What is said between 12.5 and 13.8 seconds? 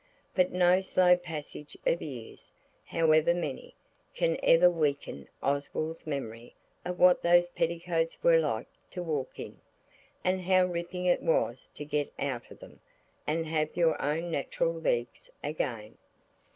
them, and have